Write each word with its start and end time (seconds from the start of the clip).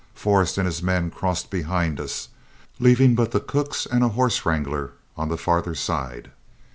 Forrest 0.15 0.57
and 0.57 0.65
his 0.65 0.81
men 0.81 1.11
crossed 1.11 1.51
behind 1.51 1.99
us, 1.99 2.29
leaving 2.79 3.13
but 3.13 3.29
the 3.29 3.39
cooks 3.39 3.85
and 3.85 4.03
a 4.03 4.07
horse 4.09 4.47
wrangler 4.47 4.93
on 5.15 5.29
the 5.29 5.37
farther 5.37 5.75
side. 5.75 6.31